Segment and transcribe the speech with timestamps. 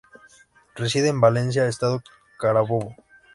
[0.73, 2.01] Reside en Valencia, estado
[2.39, 2.95] Carabobo.